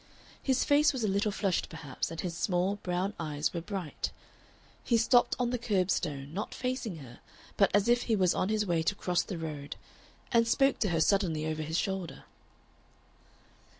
His 0.41 0.63
face 0.63 0.93
was 0.93 1.03
a 1.03 1.07
little 1.07 1.31
flushed 1.31 1.69
perhaps, 1.69 2.09
and 2.09 2.21
his 2.21 2.35
small, 2.35 2.77
brown 2.77 3.13
eyes 3.19 3.53
were 3.53 3.61
bright. 3.61 4.11
He 4.83 4.97
stopped 4.97 5.35
on 5.37 5.51
the 5.51 5.59
curb 5.59 5.91
stone, 5.91 6.33
not 6.33 6.55
facing 6.55 6.95
her 6.95 7.19
but 7.55 7.69
as 7.75 7.87
if 7.87 8.01
he 8.01 8.15
was 8.15 8.33
on 8.33 8.49
his 8.49 8.65
way 8.65 8.81
to 8.81 8.95
cross 8.95 9.21
the 9.21 9.37
road, 9.37 9.75
and 10.31 10.47
spoke 10.47 10.79
to 10.79 10.89
her 10.89 10.99
suddenly 11.01 11.45
over 11.45 11.61
his 11.61 11.77
shoulder. 11.77 12.23